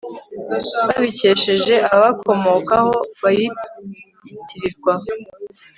babikesheje 0.89 1.75
ababakomokaho 1.93 2.93
bayitirirwa 3.21 4.93